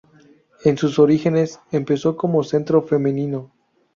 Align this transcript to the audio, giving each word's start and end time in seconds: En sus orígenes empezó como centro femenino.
En 0.63 0.79
sus 0.79 0.97
orígenes 0.97 1.59
empezó 1.71 2.17
como 2.17 2.43
centro 2.43 2.81
femenino. 2.81 3.51